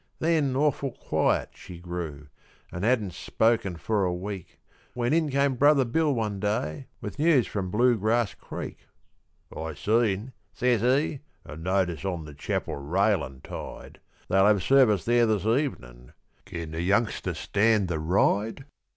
[0.17, 2.25] Then awful quiet she grew,
[2.71, 4.59] an' hadn't spoken for a week,
[4.95, 8.79] When in came brother Bill one day with news from Bluegrass Creek.
[9.55, 15.27] "I seen," says he, "a notice on the chapel railin' tied; They'll have service there
[15.27, 16.13] this evenin'
[16.45, 18.65] can the youngster stand the ride?